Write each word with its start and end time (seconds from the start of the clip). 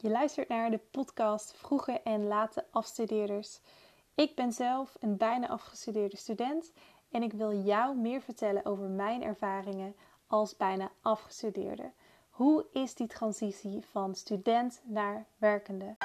Je 0.00 0.10
luistert 0.10 0.48
naar 0.48 0.70
de 0.70 0.80
podcast 0.90 1.52
Vroege 1.56 2.00
en 2.00 2.26
Late 2.26 2.64
Afstudeerders. 2.70 3.60
Ik 4.14 4.34
ben 4.34 4.52
zelf 4.52 4.96
een 5.00 5.16
bijna 5.16 5.48
afgestudeerde 5.48 6.16
student 6.16 6.72
en 7.10 7.22
ik 7.22 7.32
wil 7.32 7.62
jou 7.62 7.96
meer 7.96 8.20
vertellen 8.20 8.64
over 8.64 8.88
mijn 8.88 9.22
ervaringen 9.22 9.94
als 10.26 10.56
bijna 10.56 10.90
afgestudeerde. 11.02 11.92
Hoe 12.30 12.66
is 12.72 12.94
die 12.94 13.06
transitie 13.06 13.84
van 13.84 14.14
student 14.14 14.80
naar 14.84 15.26
werkende? 15.36 15.96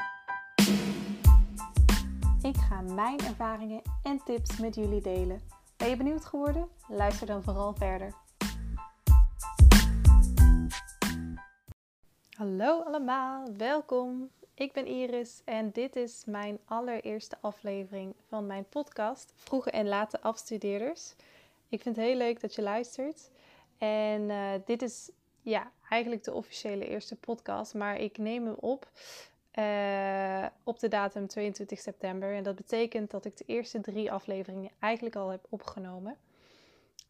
Ik 2.42 2.56
ga 2.56 2.82
mijn 2.82 3.20
ervaringen 3.20 3.82
en 4.04 4.24
tips 4.24 4.60
met 4.60 4.76
jullie 4.76 5.02
delen. 5.02 5.42
Ben 5.78 5.90
je 5.90 5.98
benieuwd 5.98 6.26
geworden? 6.26 6.70
Luister 6.88 7.28
dan 7.28 7.44
vooral 7.44 7.74
verder. 7.74 8.23
Hallo 12.34 12.82
allemaal, 12.82 13.48
welkom. 13.58 14.30
Ik 14.54 14.74
ben 14.74 14.86
Iris 14.86 15.42
en 15.46 15.72
dit 15.72 15.96
is 15.96 16.24
mijn 16.26 16.60
allereerste 16.66 17.38
aflevering 17.42 18.16
van 18.28 18.46
mijn 18.46 18.66
podcast 18.70 19.34
Vroege 19.36 19.72
en 19.72 19.88
Late 19.88 20.22
Afstudeerders. 20.22 21.14
Ik 21.70 21.82
vind 21.82 21.96
het 21.96 22.06
heel 22.06 22.16
leuk 22.16 22.42
dat 22.42 22.56
je 22.56 22.62
luistert. 22.62 23.30
En 23.78 24.22
uh, 24.22 24.52
dit 24.66 24.82
is 24.82 25.12
ja, 25.42 25.72
eigenlijk 25.90 26.24
de 26.24 26.34
officiële 26.34 26.88
eerste 26.88 27.16
podcast, 27.16 27.74
maar 27.74 27.98
ik 28.00 28.18
neem 28.18 28.46
hem 28.46 28.56
op 28.60 28.90
uh, 29.60 30.46
op 30.64 30.80
de 30.80 30.88
datum 30.88 31.28
22 31.28 31.80
september. 31.80 32.36
En 32.36 32.44
dat 32.44 32.56
betekent 32.56 33.12
dat 33.12 33.26
ik 33.26 33.38
de 33.38 33.46
eerste 33.48 33.82
drie 33.82 34.12
afleveringen 34.12 34.72
eigenlijk 34.80 35.16
al 35.16 35.30
heb 35.30 35.46
opgenomen. 35.50 36.18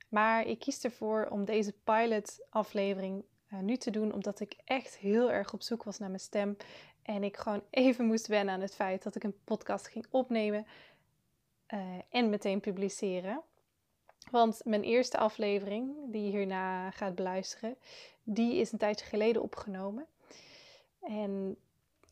Maar 0.10 0.48
ik 0.48 0.60
kies 0.60 0.84
ervoor 0.84 1.28
om 1.30 1.46
deze 1.46 1.74
pilot 1.84 2.40
aflevering 2.50 3.16
uh, 3.16 3.28
nu 3.62 3.78
te 3.78 3.92
doen, 3.92 4.14
omdat 4.14 4.40
ik 4.40 4.56
echt 4.66 4.98
heel 4.98 5.32
erg 5.32 5.54
op 5.54 5.62
zoek 5.62 5.84
was 5.84 6.00
naar 6.00 6.10
mijn 6.10 6.22
stem. 6.22 6.58
En 7.02 7.24
ik 7.24 7.38
gewoon 7.38 7.64
even 7.86 8.06
moest 8.06 8.28
wennen 8.28 8.54
aan 8.54 8.62
het 8.62 8.76
feit 8.76 9.04
dat 9.04 9.16
ik 9.16 9.24
een 9.24 9.44
podcast 9.44 9.88
ging 9.88 10.06
opnemen 10.10 10.66
uh, 11.74 11.80
en 12.10 12.30
meteen 12.30 12.60
publiceren. 12.60 13.42
Want 14.32 14.62
mijn 14.66 14.84
eerste 14.84 15.18
aflevering, 15.18 15.96
die 16.06 16.24
je 16.24 16.38
hierna 16.38 16.92
gaat 16.92 17.16
beluisteren, 17.16 17.76
die 18.24 18.56
is 18.56 18.72
een 18.72 18.78
tijdje 18.78 19.06
geleden 19.06 19.42
opgenomen. 19.42 20.06
En 21.02 21.58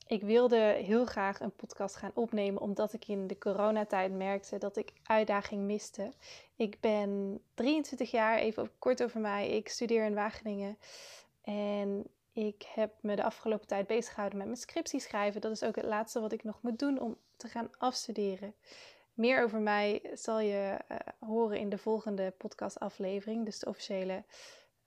ik 0.08 0.22
wilde 0.22 0.58
heel 0.58 1.06
graag 1.06 1.40
een 1.40 1.56
podcast 1.56 1.96
gaan 1.96 2.12
opnemen, 2.14 2.62
omdat 2.62 2.94
ik 2.94 3.08
in 3.08 3.28
de 3.28 3.38
coronatijd 3.38 4.12
merkte 4.12 4.58
dat 4.58 4.78
ik 4.78 4.94
uitdaging 5.04 5.64
miste. 5.64 6.12
Ik 6.56 6.80
ben 6.80 7.42
23 7.54 8.12
jaar, 8.12 8.38
even 8.38 8.72
kort 8.80 9.04
over 9.04 9.20
mij. 9.20 9.50
Ik 9.50 9.70
studeer 9.70 10.06
in 10.06 10.14
Wageningen. 10.14 10.78
En 11.42 12.08
ik 12.34 12.64
heb 12.74 12.94
me 13.02 13.16
de 13.16 13.24
afgelopen 13.24 13.68
tijd 13.68 13.88
bezig 13.88 14.10
gehouden 14.14 14.38
met 14.38 14.48
mijn 14.48 14.60
scriptie 14.60 15.00
schrijven. 15.00 15.42
Dat 15.42 15.52
is 15.52 15.64
ook 15.64 15.76
het 15.76 15.86
laatste 15.86 16.20
wat 16.20 16.32
ik 16.32 16.44
nog 16.44 16.62
moet 16.62 16.80
doen 16.80 17.00
om 17.00 17.18
te 17.38 17.48
gaan 17.48 17.70
afstuderen. 17.78 18.54
Meer 19.14 19.44
over 19.44 19.60
mij 19.60 20.02
zal 20.14 20.40
je 20.40 20.80
uh, 20.92 20.98
horen 21.20 21.60
in 21.60 21.70
de 21.70 21.78
volgende 21.78 22.32
podcastaflevering. 22.38 23.46
Dus 23.46 23.60
de 23.60 23.66
officiële 23.66 24.24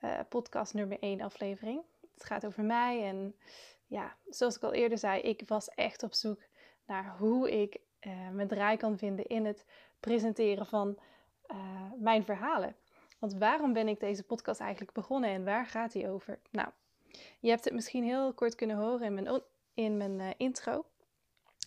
uh, 0.00 0.20
podcast 0.28 0.74
nummer 0.74 0.98
1 1.00 1.20
aflevering. 1.20 1.82
Het 2.14 2.24
gaat 2.24 2.46
over 2.46 2.64
mij 2.64 3.04
en 3.04 3.34
ja, 3.86 4.16
zoals 4.28 4.56
ik 4.56 4.62
al 4.62 4.72
eerder 4.72 4.98
zei, 4.98 5.20
ik 5.20 5.42
was 5.46 5.68
echt 5.68 6.02
op 6.02 6.12
zoek 6.12 6.40
naar 6.86 7.16
hoe 7.18 7.60
ik 7.62 7.78
uh, 8.00 8.28
mijn 8.30 8.48
draai 8.48 8.76
kan 8.76 8.98
vinden 8.98 9.26
in 9.26 9.44
het 9.44 9.64
presenteren 10.00 10.66
van 10.66 10.98
mijn 11.96 12.24
verhalen. 12.24 12.76
Want 13.24 13.36
waarom 13.38 13.72
ben 13.72 13.88
ik 13.88 14.00
deze 14.00 14.22
podcast 14.22 14.60
eigenlijk 14.60 14.92
begonnen 14.92 15.30
en 15.30 15.44
waar 15.44 15.66
gaat 15.66 15.92
die 15.92 16.08
over? 16.08 16.38
Nou, 16.50 16.68
je 17.40 17.48
hebt 17.48 17.64
het 17.64 17.74
misschien 17.74 18.04
heel 18.04 18.32
kort 18.32 18.54
kunnen 18.54 18.76
horen 18.76 19.06
in 19.06 19.14
mijn, 19.14 19.42
in 19.74 19.96
mijn 19.96 20.20
uh, 20.20 20.28
intro. 20.36 20.84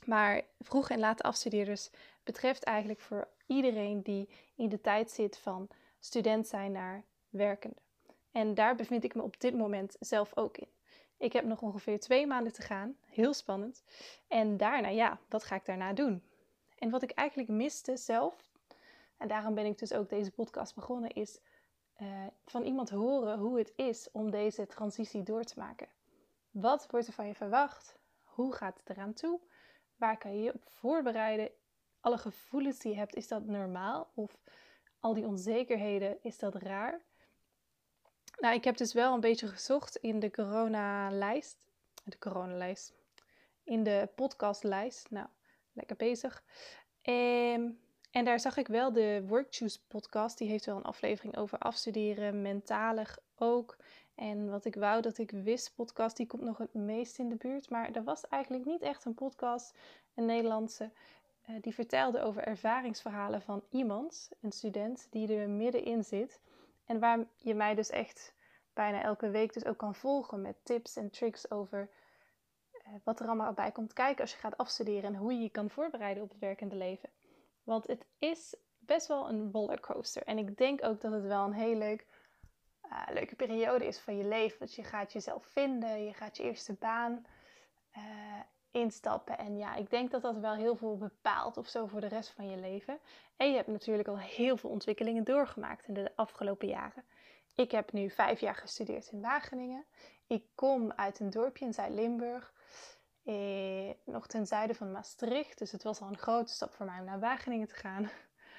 Maar 0.06 0.42
vroeg 0.60 0.90
en 0.90 1.00
late 1.00 1.24
afstudeerders 1.24 1.90
betreft 2.24 2.64
eigenlijk 2.64 3.00
voor 3.00 3.28
iedereen 3.46 4.02
die 4.02 4.30
in 4.56 4.70
de 4.70 4.82
tijd 4.82 5.12
zit 5.12 5.38
van 5.38 5.68
student 6.00 6.48
zijn 6.48 6.72
naar 6.72 7.04
werkende. 7.30 7.78
En 8.32 8.54
daar 8.54 8.76
bevind 8.76 9.04
ik 9.04 9.16
me 9.16 9.22
op 9.22 9.40
dit 9.40 9.56
moment 9.56 9.96
zelf 10.00 10.38
ook 10.38 10.58
in. 10.58 10.70
Ik 11.18 11.34
heb 11.34 11.46
nog 11.46 11.62
ongeveer 11.62 12.00
twee 12.00 12.28
maanden 12.28 12.54
te 12.54 12.62
gaan, 12.62 12.98
heel 13.06 13.34
spannend. 13.34 13.84
En 14.28 14.58
daarna, 14.58 14.88
ja, 14.88 15.20
wat 15.30 15.44
ga 15.44 15.56
ik 15.56 15.66
daarna 15.66 15.94
doen? 15.94 16.24
En 16.78 16.90
wat 16.90 17.02
ik 17.02 17.12
eigenlijk 17.12 17.50
miste 17.50 17.98
zelf, 17.98 18.48
en 19.18 19.28
daarom 19.28 19.54
ben 19.54 19.66
ik 19.66 19.78
dus 19.78 19.94
ook 19.94 20.10
deze 20.10 20.32
podcast 20.32 20.76
begonnen, 20.76 21.14
is 21.14 21.40
uh, 22.02 22.28
van 22.46 22.64
iemand 22.64 22.90
horen 22.90 23.40
hoe 23.40 23.58
het 23.58 23.74
is 23.76 24.12
om 24.12 24.32
deze 24.32 24.68
transitie 24.68 25.24
door 25.24 25.44
te 25.44 25.60
maken. 25.60 25.88
Wat 26.52 26.88
wordt 26.92 27.08
er 27.08 27.14
van 27.14 27.28
je 27.28 27.36
verwacht? 27.36 27.98
Hoe 28.24 28.54
gaat 28.54 28.78
het 28.78 28.90
eraan 28.90 29.14
toe? 29.14 29.40
Waar 29.96 30.18
kan 30.18 30.36
je 30.36 30.44
je 30.44 30.54
op 30.54 30.70
voorbereiden? 30.74 31.50
Alle 32.00 32.18
gevoelens 32.18 32.80
die 32.80 32.92
je 32.92 32.98
hebt, 32.98 33.16
is 33.16 33.28
dat 33.28 33.46
normaal? 33.46 34.12
Of 34.14 34.38
al 35.00 35.14
die 35.14 35.26
onzekerheden, 35.26 36.18
is 36.22 36.40
dat 36.40 36.56
raar? 36.56 37.02
Nou, 38.40 38.56
ik 38.56 38.64
heb 38.64 38.78
dus 38.78 38.94
wel 38.94 39.14
een 39.14 39.20
beetje 39.20 39.48
gezocht 39.48 39.96
in 39.96 40.20
de 40.20 40.32
corona-lijst. 40.32 41.58
De 42.04 42.18
corona-lijst. 42.18 42.94
In 43.64 43.84
de 43.84 44.10
podcastlijst. 44.16 45.10
Nou, 45.10 45.28
lekker 45.74 45.96
bezig. 45.96 46.44
En 47.02 47.80
en 48.12 48.26
daar 48.26 48.40
zag 48.40 48.58
ik 48.58 48.68
wel 48.68 48.94
de 48.94 49.24
Workchoose 49.28 49.80
podcast. 49.88 50.38
Die 50.38 50.50
heeft 50.50 50.66
wel 50.66 50.76
een 50.76 50.84
aflevering 50.84 51.38
over 51.38 51.58
afstuderen, 51.58 52.42
mentalig 52.42 53.20
ook. 53.38 53.78
En 54.16 54.50
wat 54.50 54.66
ik 54.66 54.76
wou 54.76 55.02
dat 55.02 55.18
ik 55.18 55.32
wist 55.32 55.76
podcast, 55.76 56.18
die 56.18 56.28
komt 56.28 56.42
nog 56.42 56.58
het 56.58 56.74
meest 56.74 57.18
in 57.20 57.30
de 57.30 57.36
buurt. 57.36 57.70
Maar 57.70 57.92
er 57.92 58.04
was 58.04 58.28
eigenlijk 58.28 58.66
niet 58.66 58.82
echt 58.82 59.06
een 59.06 59.14
podcast, 59.14 59.74
een 60.14 60.26
Nederlandse, 60.26 60.92
uh, 61.50 61.56
die 61.62 61.74
vertelde 61.74 62.22
over 62.22 62.44
ervaringsverhalen 62.44 63.42
van 63.42 63.64
iemand, 63.70 64.30
een 64.42 64.52
student, 64.52 65.08
die 65.10 65.36
er 65.36 65.50
middenin 65.50 66.04
zit. 66.04 66.40
En 66.86 67.00
waar 67.00 67.26
je 67.36 67.56
mij 67.56 67.76
dus 67.76 67.90
echt 67.90 68.34
bijna 68.74 69.02
elke 69.02 69.30
week 69.30 69.54
dus 69.54 69.66
ook 69.66 69.78
kan 69.78 69.96
volgen 69.96 70.42
met 70.42 70.56
tips 70.64 70.96
en 70.96 71.10
tricks 71.10 71.52
over 71.52 71.90
uh, 72.74 72.94
wat 73.04 73.20
er 73.20 73.26
allemaal 73.26 73.54
bij 73.54 73.72
komt 73.72 73.94
kijken 73.94 74.22
als 74.22 74.32
je 74.32 74.38
gaat 74.38 74.58
afstuderen 74.58 75.04
en 75.04 75.16
hoe 75.16 75.34
je 75.34 75.42
je 75.42 75.50
kan 75.50 75.70
voorbereiden 75.70 76.24
op 76.24 76.30
het 76.30 76.40
werkende 76.40 76.76
leven. 76.76 77.10
Want 77.68 77.88
het 77.88 78.06
is 78.20 78.56
best 78.80 79.08
wel 79.08 79.30
een 79.30 79.52
rollercoaster. 79.52 80.24
En 80.24 80.38
ik 80.38 80.58
denk 80.58 80.84
ook 80.84 81.02
dat 81.02 81.12
het 81.12 81.24
wel 81.24 81.46
een 81.46 81.54
heel 81.54 81.76
leuk, 81.76 82.06
uh, 82.86 83.02
leuke 83.14 83.36
periode 83.36 83.86
is 83.86 84.00
van 84.00 84.18
je 84.18 84.24
leven. 84.24 84.60
Dat 84.60 84.74
je 84.74 84.84
gaat 84.84 85.14
jezelf 85.14 85.46
vinden, 85.46 86.06
je 86.06 86.14
gaat 86.14 86.38
je 86.38 86.44
eerste 86.44 86.74
baan 86.74 87.26
uh, 87.98 88.02
instappen. 88.72 89.38
En 89.38 89.58
ja, 89.58 89.76
ik 89.76 89.90
denk 89.90 90.12
dat 90.12 90.22
dat 90.22 90.38
wel 90.38 90.54
heel 90.54 90.76
veel 90.76 90.98
bepaalt 90.98 91.58
of 91.58 91.68
zo 91.68 91.86
voor 91.86 92.02
de 92.02 92.08
rest 92.08 92.30
van 92.30 92.50
je 92.50 92.58
leven. 92.58 93.00
En 93.38 93.50
je 93.50 93.56
hebt 93.56 93.68
natuurlijk 93.68 94.08
al 94.08 94.20
heel 94.20 94.58
veel 94.58 94.70
ontwikkelingen 94.70 95.24
doorgemaakt 95.24 95.88
in 95.88 95.94
de 95.94 96.12
afgelopen 96.16 96.68
jaren. 96.68 97.04
Ik 97.56 97.72
heb 97.72 97.92
nu 97.92 98.10
vijf 98.10 98.40
jaar 98.40 98.56
gestudeerd 98.56 99.12
in 99.12 99.22
Wageningen. 99.22 99.86
Ik 100.28 100.44
kom 100.56 100.92
uit 100.92 101.20
een 101.20 101.30
dorpje 101.30 101.66
in 101.66 101.74
Zuid-Limburg 101.74 102.54
eh, 103.28 104.14
nog 104.14 104.28
ten 104.28 104.48
zuiden 104.48 104.76
van 104.76 104.92
Maastricht. 104.92 105.58
Dus 105.58 105.72
het 105.72 105.84
was 105.84 106.02
al 106.02 106.08
een 106.08 106.18
grote 106.18 106.54
stap 106.54 106.74
voor 106.74 106.86
mij 106.86 107.00
om 107.00 107.06
naar 107.06 107.20
Wageningen 107.20 107.68
te 107.68 107.76
gaan. 107.76 108.10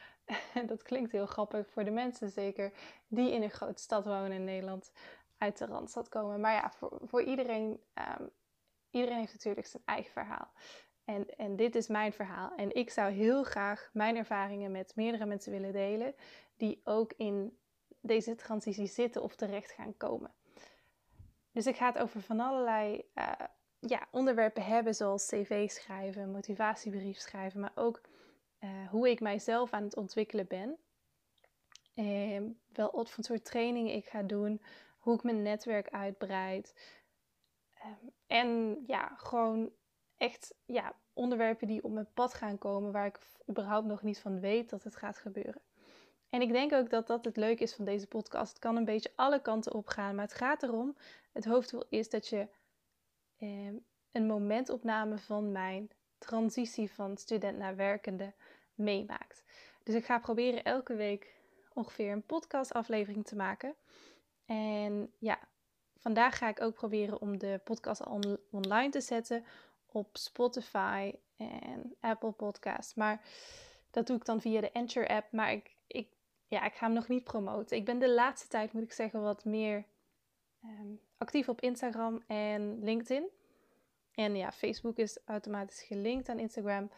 dat 0.67 0.83
klinkt 0.83 1.13
heel 1.13 1.27
grappig 1.27 1.71
voor 1.71 1.85
de 1.85 1.91
mensen 1.91 2.31
zeker 2.31 2.73
die 3.07 3.33
in 3.33 3.43
een 3.43 3.51
grote 3.51 3.83
stad 3.83 4.05
wonen 4.05 4.33
in 4.33 4.45
Nederland 4.45 4.93
uit 5.39 5.59
de 5.59 5.67
Randstad 5.67 6.09
komen. 6.09 6.41
Maar 6.41 6.53
ja, 6.53 6.71
voor, 6.71 6.99
voor 7.03 7.23
iedereen, 7.23 7.81
um, 8.19 8.31
iedereen 8.91 9.19
heeft 9.19 9.33
natuurlijk 9.33 9.67
zijn 9.67 9.83
eigen 9.85 10.13
verhaal. 10.13 10.53
En, 11.05 11.37
en 11.37 11.57
dit 11.57 11.75
is 11.75 11.87
mijn 11.87 12.13
verhaal. 12.13 12.53
En 12.57 12.75
ik 12.75 12.91
zou 12.91 13.13
heel 13.13 13.43
graag 13.43 13.91
mijn 13.93 14.17
ervaringen 14.17 14.71
met 14.71 14.93
meerdere 14.97 15.27
mensen 15.27 15.53
willen 15.53 15.73
delen 15.73 16.15
die 16.57 16.81
ook 16.85 17.13
in 17.17 17.59
deze 18.01 18.35
transitie 18.35 18.87
zitten 18.87 19.23
of 19.23 19.37
terecht 19.37 19.71
gaan 19.71 19.97
komen. 19.97 20.33
Dus 21.53 21.67
ik 21.67 21.77
ga 21.77 21.87
het 21.87 21.99
over 21.99 22.23
van 22.23 22.41
allerlei 22.41 23.11
uh, 23.15 23.33
ja, 23.81 24.07
onderwerpen 24.11 24.63
hebben 24.63 24.95
zoals 24.95 25.27
cv 25.27 25.71
schrijven, 25.71 26.31
motivatiebrief 26.31 27.19
schrijven, 27.19 27.61
maar 27.61 27.73
ook 27.75 28.01
uh, 28.61 28.89
hoe 28.89 29.11
ik 29.11 29.21
mijzelf 29.21 29.73
aan 29.73 29.83
het 29.83 29.97
ontwikkelen 29.97 30.47
ben. 30.47 30.77
Uh, 31.95 32.43
wel 32.73 32.91
wat 32.93 33.11
voor 33.11 33.25
soort 33.25 33.45
trainingen 33.45 33.95
ik 33.95 34.07
ga 34.07 34.23
doen, 34.23 34.63
hoe 34.99 35.15
ik 35.15 35.23
mijn 35.23 35.43
netwerk 35.43 35.89
uitbreid. 35.89 36.75
Uh, 37.77 37.85
en 38.27 38.79
ja, 38.87 39.15
gewoon 39.17 39.73
echt 40.17 40.55
ja, 40.67 40.95
onderwerpen 41.13 41.67
die 41.67 41.85
op 41.85 41.91
mijn 41.91 42.13
pad 42.15 42.35
gaan 42.35 42.59
komen 42.59 42.93
waar 42.93 43.07
ik 43.07 43.19
überhaupt 43.49 43.87
nog 43.87 44.03
niet 44.03 44.21
van 44.21 44.41
weet 44.41 44.71
dat 44.71 44.85
het 44.85 44.97
gaat 44.97 45.19
gebeuren. 45.19 45.63
En 46.31 46.41
ik 46.41 46.53
denk 46.53 46.73
ook 46.73 46.91
dat 46.91 47.07
dat 47.07 47.25
het 47.25 47.37
leuke 47.37 47.63
is 47.63 47.75
van 47.75 47.85
deze 47.85 48.07
podcast. 48.07 48.49
Het 48.49 48.59
kan 48.59 48.77
een 48.77 48.85
beetje 48.85 49.13
alle 49.15 49.43
kanten 49.43 49.75
op 49.75 49.87
gaan, 49.87 50.15
maar 50.15 50.25
het 50.25 50.35
gaat 50.35 50.63
erom, 50.63 50.97
het 51.33 51.45
hoofddoel 51.45 51.85
is 51.89 52.11
dat 52.11 52.29
je 52.29 52.49
eh, 53.39 53.73
een 54.13 54.27
momentopname 54.27 55.19
van 55.19 55.53
mijn 55.53 55.91
transitie 56.19 56.93
van 56.93 57.17
student 57.17 57.59
naar 57.59 57.77
werkende 57.77 58.33
meemaakt. 58.75 59.45
Dus 59.83 59.95
ik 59.95 60.05
ga 60.05 60.19
proberen 60.19 60.65
elke 60.65 60.95
week 60.95 61.35
ongeveer 61.73 62.13
een 62.13 62.27
podcastaflevering 62.27 63.27
te 63.27 63.37
maken. 63.37 63.75
En 64.47 65.13
ja, 65.19 65.39
vandaag 65.99 66.39
ga 66.39 66.49
ik 66.49 66.61
ook 66.61 66.75
proberen 66.75 67.21
om 67.21 67.39
de 67.39 67.61
podcast 67.65 68.03
online 68.51 68.91
te 68.91 69.01
zetten 69.01 69.45
op 69.87 70.17
Spotify 70.17 71.15
en 71.37 71.95
Apple 72.01 72.33
Podcasts. 72.33 72.95
Maar 72.95 73.21
dat 73.91 74.07
doe 74.07 74.17
ik 74.17 74.25
dan 74.25 74.41
via 74.41 74.61
de 74.61 74.73
Anchor 74.73 75.09
app. 75.09 75.33
Maar 75.33 75.53
ik, 75.53 75.77
ik, 75.87 76.09
ja, 76.47 76.65
ik 76.65 76.75
ga 76.75 76.87
hem 76.87 76.95
nog 76.95 77.09
niet 77.09 77.25
promoten. 77.25 77.77
Ik 77.77 77.85
ben 77.85 77.99
de 77.99 78.11
laatste 78.11 78.49
tijd, 78.49 78.73
moet 78.73 78.83
ik 78.83 78.93
zeggen, 78.93 79.23
wat 79.23 79.45
meer 79.45 79.85
ehm, 80.63 80.95
actief 81.19 81.49
op 81.49 81.61
Instagram 81.61 82.23
en 82.27 82.79
LinkedIn. 82.83 83.29
En 84.15 84.37
ja, 84.37 84.53
Facebook 84.53 84.97
is 84.97 85.19
automatisch 85.25 85.83
gelinkt 85.83 86.29
aan 86.29 86.39
Instagram. 86.39 86.91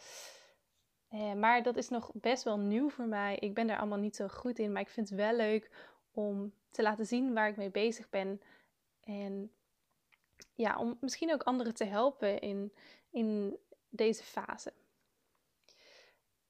Eh, 1.09 1.33
maar 1.33 1.63
dat 1.63 1.77
is 1.77 1.89
nog 1.89 2.11
best 2.15 2.43
wel 2.43 2.59
nieuw 2.59 2.91
voor 2.91 3.07
mij. 3.07 3.37
Ik 3.37 3.55
ben 3.55 3.67
daar 3.67 3.79
allemaal 3.79 3.99
niet 3.99 4.17
zo 4.17 4.29
goed 4.29 4.59
in. 4.59 4.73
Maar 4.73 4.83
ik 4.83 4.89
vind 4.89 5.09
het 5.09 5.19
wel 5.19 5.37
leuk 5.37 5.71
om 6.13 6.53
te 6.71 6.83
laten 6.83 7.07
zien 7.07 7.33
waar 7.33 7.49
ik 7.49 7.57
mee 7.57 7.71
bezig 7.71 8.11
ben. 8.11 8.41
En 9.01 9.53
ja, 10.55 10.79
om 10.79 10.97
misschien 11.01 11.33
ook 11.33 11.43
anderen 11.43 11.75
te 11.75 11.85
helpen 11.85 12.41
in, 12.41 12.73
in 13.11 13.57
deze 13.89 14.23
fase. 14.25 14.73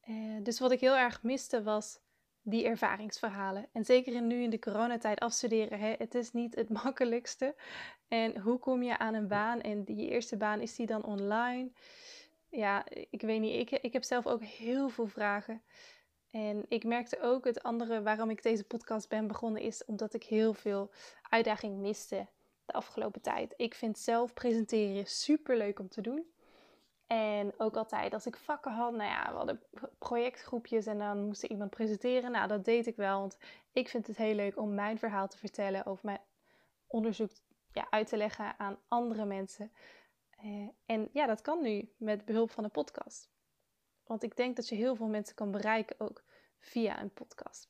Uh, 0.09 0.43
dus 0.43 0.59
wat 0.59 0.71
ik 0.71 0.81
heel 0.81 0.97
erg 0.97 1.23
miste 1.23 1.63
was 1.63 2.01
die 2.43 2.65
ervaringsverhalen. 2.65 3.67
En 3.73 3.85
zeker 3.85 4.23
nu 4.23 4.43
in 4.43 4.51
de 4.51 4.59
coronatijd 4.59 5.19
afstuderen, 5.19 5.79
hè, 5.79 5.95
het 5.99 6.15
is 6.15 6.33
niet 6.33 6.55
het 6.55 6.69
makkelijkste. 6.85 7.55
En 8.09 8.39
hoe 8.39 8.59
kom 8.59 8.83
je 8.83 8.99
aan 8.99 9.15
een 9.15 9.29
baan? 9.29 9.61
En 9.61 9.85
die 9.85 10.09
eerste 10.09 10.37
baan, 10.37 10.61
is 10.61 10.77
die 10.77 10.87
dan 10.87 11.05
online? 11.05 11.71
Ja, 12.49 12.85
ik 13.11 13.21
weet 13.21 13.41
niet. 13.41 13.61
Ik, 13.61 13.83
ik 13.83 13.93
heb 13.93 14.05
zelf 14.05 14.27
ook 14.27 14.43
heel 14.43 14.89
veel 14.89 15.07
vragen. 15.07 15.63
En 16.31 16.65
ik 16.69 16.85
merkte 16.85 17.21
ook 17.21 17.45
het 17.45 17.63
andere 17.63 18.03
waarom 18.03 18.31
ik 18.31 18.43
deze 18.43 18.65
podcast 18.65 19.09
ben 19.09 19.27
begonnen, 19.27 19.63
is 19.63 19.85
omdat 19.85 20.15
ik 20.15 20.23
heel 20.23 20.55
veel 20.55 20.91
uitdaging 21.29 21.79
miste 21.79 22.27
de 22.65 22.73
afgelopen 22.73 23.21
tijd. 23.21 23.55
Ik 23.57 23.75
vind 23.75 23.99
zelf 23.99 24.33
presenteren 24.33 25.07
super 25.07 25.57
leuk 25.57 25.79
om 25.79 25.89
te 25.89 26.01
doen. 26.01 26.33
En 27.12 27.53
ook 27.57 27.77
altijd 27.77 28.15
als 28.15 28.27
ik 28.27 28.37
vakken 28.37 28.73
had, 28.73 28.93
nou 28.93 29.11
ja, 29.11 29.31
we 29.31 29.37
hadden 29.37 29.62
projectgroepjes 29.99 30.87
en 30.87 30.99
dan 30.99 31.25
moest 31.25 31.43
ik 31.43 31.51
iemand 31.51 31.71
presenteren. 31.71 32.31
Nou, 32.31 32.49
dat 32.49 32.65
deed 32.65 32.87
ik 32.87 32.97
wel, 32.97 33.19
want 33.19 33.39
ik 33.73 33.89
vind 33.89 34.07
het 34.07 34.17
heel 34.17 34.35
leuk 34.35 34.57
om 34.57 34.75
mijn 34.75 34.99
verhaal 34.99 35.29
te 35.29 35.37
vertellen, 35.37 35.87
over 35.87 36.05
mijn 36.05 36.21
onderzoek 36.87 37.31
ja, 37.73 37.87
uit 37.91 38.07
te 38.09 38.17
leggen 38.17 38.59
aan 38.59 38.79
andere 38.89 39.25
mensen. 39.25 39.73
Eh, 40.31 40.69
en 40.87 41.09
ja, 41.12 41.27
dat 41.27 41.41
kan 41.41 41.62
nu 41.62 41.93
met 41.97 42.25
behulp 42.25 42.51
van 42.51 42.65
een 42.65 42.71
podcast. 42.71 43.31
Want 44.05 44.23
ik 44.23 44.37
denk 44.37 44.57
dat 44.57 44.69
je 44.69 44.75
heel 44.75 44.95
veel 44.95 45.09
mensen 45.09 45.35
kan 45.35 45.51
bereiken 45.51 46.01
ook 46.01 46.25
via 46.59 47.01
een 47.01 47.12
podcast. 47.12 47.69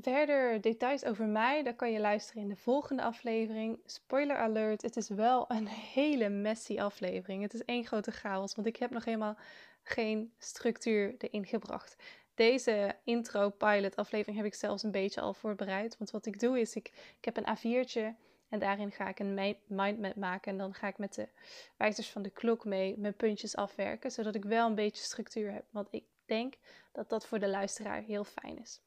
Verder 0.00 0.60
details 0.60 1.04
over 1.04 1.26
mij, 1.26 1.62
daar 1.62 1.74
kan 1.74 1.92
je 1.92 2.00
luisteren 2.00 2.42
in 2.42 2.48
de 2.48 2.56
volgende 2.56 3.02
aflevering. 3.02 3.80
Spoiler 3.86 4.36
alert, 4.36 4.82
het 4.82 4.96
is 4.96 5.08
wel 5.08 5.50
een 5.50 5.66
hele 5.66 6.28
messy 6.28 6.80
aflevering. 6.80 7.42
Het 7.42 7.54
is 7.54 7.64
één 7.64 7.86
grote 7.86 8.10
chaos, 8.10 8.54
want 8.54 8.66
ik 8.66 8.76
heb 8.76 8.90
nog 8.90 9.04
helemaal 9.04 9.36
geen 9.82 10.32
structuur 10.38 11.14
erin 11.18 11.46
gebracht. 11.46 11.96
Deze 12.34 12.96
intro 13.04 13.50
pilot 13.50 13.96
aflevering 13.96 14.36
heb 14.36 14.46
ik 14.46 14.54
zelfs 14.54 14.82
een 14.82 14.90
beetje 14.90 15.20
al 15.20 15.34
voorbereid. 15.34 15.98
Want 15.98 16.10
wat 16.10 16.26
ik 16.26 16.40
doe 16.40 16.60
is, 16.60 16.74
ik, 16.74 16.88
ik 17.18 17.24
heb 17.24 17.36
een 17.36 17.56
A4'tje 17.56 18.18
en 18.48 18.58
daarin 18.58 18.90
ga 18.90 19.08
ik 19.08 19.18
een 19.18 19.56
mindmap 19.66 20.16
maken. 20.16 20.52
En 20.52 20.58
dan 20.58 20.74
ga 20.74 20.88
ik 20.88 20.98
met 20.98 21.14
de 21.14 21.28
wijzers 21.76 22.10
van 22.10 22.22
de 22.22 22.30
klok 22.30 22.64
mee 22.64 22.98
mijn 22.98 23.16
puntjes 23.16 23.56
afwerken. 23.56 24.10
Zodat 24.10 24.34
ik 24.34 24.44
wel 24.44 24.66
een 24.66 24.74
beetje 24.74 25.04
structuur 25.04 25.52
heb. 25.52 25.64
Want 25.70 25.88
ik 25.90 26.04
denk 26.24 26.54
dat 26.92 27.08
dat 27.08 27.26
voor 27.26 27.38
de 27.38 27.48
luisteraar 27.48 28.02
heel 28.02 28.24
fijn 28.24 28.58
is. 28.58 28.80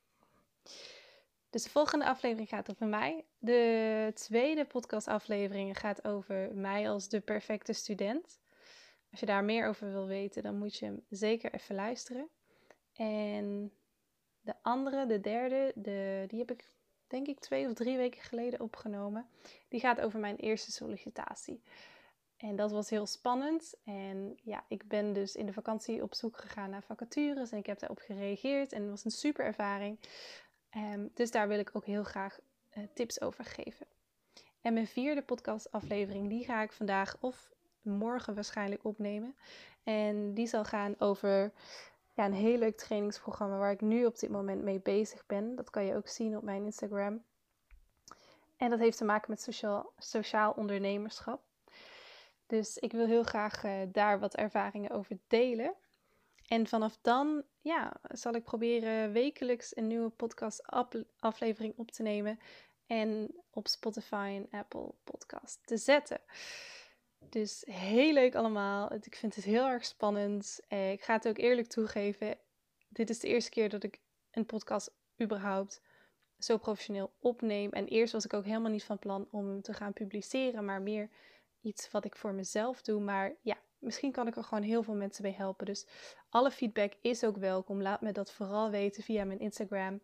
Dus 1.49 1.63
de 1.63 1.69
volgende 1.69 2.05
aflevering 2.05 2.49
gaat 2.49 2.69
over 2.69 2.87
mij. 2.87 3.25
De 3.37 4.11
tweede 4.13 4.65
podcastaflevering 4.65 5.79
gaat 5.79 6.07
over 6.07 6.49
mij 6.53 6.89
als 6.89 7.09
de 7.09 7.19
perfecte 7.19 7.73
student. 7.73 8.39
Als 9.11 9.19
je 9.19 9.25
daar 9.25 9.43
meer 9.43 9.67
over 9.67 9.91
wil 9.91 10.07
weten, 10.07 10.43
dan 10.43 10.57
moet 10.57 10.77
je 10.77 10.85
hem 10.85 11.05
zeker 11.09 11.53
even 11.53 11.75
luisteren. 11.75 12.29
En 12.93 13.73
de 14.41 14.53
andere, 14.61 15.05
de 15.05 15.19
derde, 15.19 15.71
de, 15.75 16.23
die 16.27 16.39
heb 16.39 16.51
ik 16.51 16.75
denk 17.07 17.27
ik 17.27 17.39
twee 17.39 17.67
of 17.67 17.73
drie 17.73 17.97
weken 17.97 18.21
geleden 18.21 18.61
opgenomen. 18.61 19.29
Die 19.67 19.79
gaat 19.79 20.01
over 20.01 20.19
mijn 20.19 20.35
eerste 20.35 20.71
sollicitatie. 20.71 21.61
En 22.37 22.55
dat 22.55 22.71
was 22.71 22.89
heel 22.89 23.05
spannend. 23.05 23.73
En 23.83 24.37
ja, 24.43 24.65
ik 24.67 24.87
ben 24.87 25.13
dus 25.13 25.35
in 25.35 25.45
de 25.45 25.53
vakantie 25.53 26.03
op 26.03 26.15
zoek 26.15 26.37
gegaan 26.37 26.69
naar 26.69 26.83
vacatures 26.83 27.51
en 27.51 27.57
ik 27.57 27.65
heb 27.65 27.79
daarop 27.79 27.99
gereageerd. 27.99 28.71
En 28.71 28.81
het 28.81 28.89
was 28.89 29.05
een 29.05 29.11
super 29.11 29.45
ervaring. 29.45 29.99
Um, 30.77 31.09
dus 31.13 31.31
daar 31.31 31.47
wil 31.47 31.59
ik 31.59 31.69
ook 31.73 31.85
heel 31.85 32.03
graag 32.03 32.39
uh, 32.77 32.83
tips 32.93 33.21
over 33.21 33.45
geven. 33.45 33.85
En 34.61 34.73
mijn 34.73 34.87
vierde 34.87 35.21
podcastaflevering, 35.21 36.29
die 36.29 36.45
ga 36.45 36.61
ik 36.61 36.71
vandaag 36.71 37.17
of 37.19 37.51
morgen 37.81 38.35
waarschijnlijk 38.35 38.83
opnemen. 38.83 39.35
En 39.83 40.33
die 40.33 40.47
zal 40.47 40.65
gaan 40.65 40.95
over 40.99 41.51
ja, 42.13 42.25
een 42.25 42.33
heel 42.33 42.57
leuk 42.57 42.77
trainingsprogramma 42.77 43.57
waar 43.57 43.71
ik 43.71 43.81
nu 43.81 44.05
op 44.05 44.19
dit 44.19 44.29
moment 44.29 44.63
mee 44.63 44.79
bezig 44.79 45.25
ben. 45.25 45.55
Dat 45.55 45.69
kan 45.69 45.85
je 45.85 45.95
ook 45.95 46.07
zien 46.07 46.37
op 46.37 46.43
mijn 46.43 46.65
Instagram. 46.65 47.23
En 48.57 48.69
dat 48.69 48.79
heeft 48.79 48.97
te 48.97 49.05
maken 49.05 49.31
met 49.31 49.41
sociaal, 49.41 49.91
sociaal 49.97 50.51
ondernemerschap. 50.51 51.41
Dus 52.47 52.77
ik 52.77 52.91
wil 52.91 53.05
heel 53.05 53.23
graag 53.23 53.63
uh, 53.63 53.71
daar 53.91 54.19
wat 54.19 54.35
ervaringen 54.35 54.91
over 54.91 55.17
delen. 55.27 55.73
En 56.47 56.67
vanaf 56.67 56.97
dan 57.01 57.43
ja, 57.61 57.93
zal 58.01 58.33
ik 58.33 58.43
proberen 58.43 59.11
wekelijks 59.11 59.75
een 59.75 59.87
nieuwe 59.87 60.09
podcast 60.09 60.63
aflevering 61.19 61.73
op 61.77 61.91
te 61.91 62.01
nemen 62.01 62.39
en 62.85 63.35
op 63.49 63.67
Spotify 63.67 64.33
en 64.35 64.59
Apple 64.59 64.93
Podcast 65.03 65.59
te 65.65 65.77
zetten. 65.77 66.19
Dus 67.29 67.63
heel 67.65 68.13
leuk 68.13 68.35
allemaal. 68.35 68.93
Ik 68.93 69.15
vind 69.15 69.35
het 69.35 69.43
heel 69.43 69.67
erg 69.67 69.85
spannend. 69.85 70.59
Eh, 70.67 70.91
ik 70.91 71.03
ga 71.03 71.13
het 71.13 71.27
ook 71.27 71.37
eerlijk 71.37 71.67
toegeven. 71.67 72.37
Dit 72.87 73.09
is 73.09 73.19
de 73.19 73.27
eerste 73.27 73.49
keer 73.49 73.69
dat 73.69 73.83
ik 73.83 73.99
een 74.31 74.45
podcast 74.45 74.91
überhaupt 75.21 75.81
zo 76.39 76.57
professioneel 76.57 77.11
opneem. 77.19 77.71
En 77.71 77.87
eerst 77.87 78.13
was 78.13 78.25
ik 78.25 78.33
ook 78.33 78.45
helemaal 78.45 78.71
niet 78.71 78.83
van 78.83 78.99
plan 78.99 79.27
om 79.31 79.47
hem 79.47 79.61
te 79.61 79.73
gaan 79.73 79.93
publiceren, 79.93 80.65
maar 80.65 80.81
meer 80.81 81.09
iets 81.61 81.91
wat 81.91 82.05
ik 82.05 82.15
voor 82.15 82.33
mezelf 82.33 82.81
doe. 82.81 82.99
Maar 82.99 83.35
ja, 83.41 83.57
misschien 83.79 84.11
kan 84.11 84.27
ik 84.27 84.35
er 84.35 84.43
gewoon 84.43 84.63
heel 84.63 84.83
veel 84.83 84.93
mensen 84.93 85.23
mee 85.23 85.35
helpen. 85.35 85.65
Dus 85.65 85.85
alle 86.29 86.51
feedback 86.51 86.93
is 87.01 87.23
ook 87.23 87.37
welkom. 87.37 87.81
Laat 87.81 88.01
me 88.01 88.11
dat 88.11 88.31
vooral 88.31 88.69
weten 88.69 89.03
via 89.03 89.25
mijn 89.25 89.39
Instagram. 89.39 90.01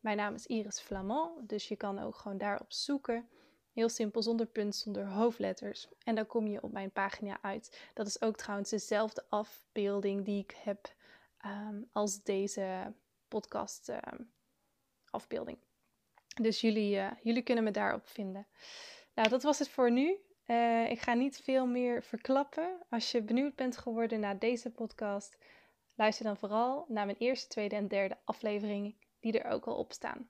Mijn 0.00 0.16
naam 0.16 0.34
is 0.34 0.46
Iris 0.46 0.80
Flamand, 0.80 1.48
dus 1.48 1.68
je 1.68 1.76
kan 1.76 1.98
ook 1.98 2.14
gewoon 2.14 2.38
daarop 2.38 2.72
zoeken. 2.72 3.28
Heel 3.72 3.88
simpel, 3.88 4.22
zonder 4.22 4.46
punt, 4.46 4.76
zonder 4.76 5.06
hoofdletters. 5.06 5.88
En 6.04 6.14
dan 6.14 6.26
kom 6.26 6.46
je 6.46 6.62
op 6.62 6.72
mijn 6.72 6.90
pagina 6.90 7.38
uit. 7.42 7.90
Dat 7.94 8.06
is 8.06 8.22
ook 8.22 8.36
trouwens 8.36 8.70
dezelfde 8.70 9.24
afbeelding 9.28 10.24
die 10.24 10.42
ik 10.42 10.56
heb 10.62 10.94
ehm, 11.38 11.82
als 11.92 12.22
deze 12.22 12.92
podcast 13.28 13.88
ehm, 13.88 14.22
afbeelding. 15.10 15.58
Dus 16.42 16.60
jullie, 16.60 16.96
uh, 16.96 17.10
jullie 17.22 17.42
kunnen 17.42 17.64
me 17.64 17.70
daarop 17.70 18.06
vinden. 18.06 18.46
Nou, 19.14 19.28
dat 19.28 19.42
was 19.42 19.58
het 19.58 19.68
voor 19.68 19.90
nu. 19.90 20.16
Uh, 20.46 20.90
ik 20.90 21.00
ga 21.00 21.14
niet 21.14 21.40
veel 21.40 21.66
meer 21.66 22.02
verklappen. 22.02 22.82
Als 22.90 23.10
je 23.10 23.22
benieuwd 23.22 23.54
bent 23.54 23.76
geworden 23.76 24.20
naar 24.20 24.38
deze 24.38 24.70
podcast, 24.70 25.38
luister 25.94 26.24
dan 26.24 26.36
vooral 26.36 26.84
naar 26.88 27.06
mijn 27.06 27.18
eerste, 27.18 27.48
tweede 27.48 27.76
en 27.76 27.88
derde 27.88 28.16
aflevering, 28.24 28.94
die 29.20 29.40
er 29.40 29.50
ook 29.50 29.66
al 29.66 29.76
op 29.76 29.92
staan. 29.92 30.28